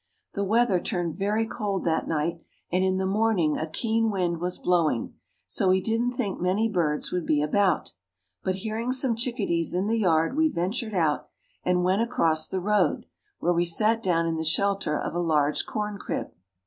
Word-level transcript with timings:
The 0.33 0.43
weather 0.43 0.79
turned 0.79 1.13
very 1.15 1.45
cold 1.45 1.83
that 1.85 2.07
night, 2.07 2.41
and 2.71 2.83
in 2.83 2.97
the 2.97 3.05
morning 3.05 3.55
a 3.55 3.69
keen 3.69 4.09
wind 4.09 4.39
was 4.39 4.57
blowing, 4.57 5.13
so 5.45 5.69
we 5.69 5.79
didn't 5.79 6.13
think 6.13 6.41
many 6.41 6.67
birds 6.67 7.11
would 7.11 7.23
be 7.27 7.39
about. 7.39 7.93
But 8.43 8.55
hearing 8.65 8.93
some 8.93 9.15
chickadees 9.15 9.75
in 9.75 9.85
the 9.85 9.99
yard, 9.99 10.35
we 10.35 10.49
ventured 10.49 10.95
out, 10.95 11.27
and 11.63 11.83
went 11.83 12.01
across 12.01 12.47
the 12.47 12.59
road, 12.59 13.05
where 13.37 13.53
we 13.53 13.63
sat 13.63 14.01
down 14.01 14.25
in 14.25 14.37
the 14.37 14.43
shelter 14.43 14.99
of 14.99 15.13
a 15.13 15.19
large 15.19 15.67
corncrib. 15.67 16.31